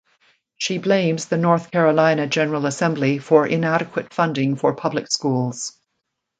[0.57, 5.77] She blames the North Carolina General Assembly for inadequate funding for public schools.